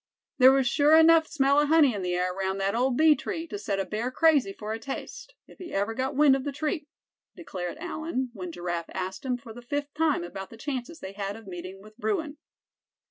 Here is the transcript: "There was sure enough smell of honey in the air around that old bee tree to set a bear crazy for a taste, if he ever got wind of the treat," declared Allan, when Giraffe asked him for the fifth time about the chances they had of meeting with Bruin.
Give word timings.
"There 0.39 0.51
was 0.51 0.67
sure 0.67 0.97
enough 0.97 1.27
smell 1.27 1.59
of 1.59 1.67
honey 1.67 1.93
in 1.93 2.01
the 2.01 2.15
air 2.15 2.33
around 2.33 2.57
that 2.57 2.73
old 2.73 2.97
bee 2.97 3.13
tree 3.15 3.45
to 3.45 3.59
set 3.59 3.79
a 3.79 3.85
bear 3.85 4.09
crazy 4.09 4.51
for 4.51 4.73
a 4.73 4.79
taste, 4.79 5.35
if 5.45 5.59
he 5.59 5.71
ever 5.75 5.93
got 5.93 6.15
wind 6.15 6.35
of 6.35 6.43
the 6.43 6.51
treat," 6.51 6.89
declared 7.35 7.77
Allan, 7.77 8.31
when 8.33 8.51
Giraffe 8.51 8.89
asked 8.95 9.23
him 9.23 9.37
for 9.37 9.53
the 9.53 9.61
fifth 9.61 9.93
time 9.93 10.23
about 10.23 10.49
the 10.49 10.57
chances 10.57 11.01
they 11.01 11.13
had 11.13 11.35
of 11.35 11.45
meeting 11.45 11.83
with 11.83 11.95
Bruin. 11.99 12.39